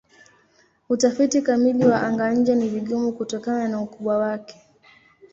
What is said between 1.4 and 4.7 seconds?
kamili wa anga-nje ni vigumu kutokana na ukubwa wake.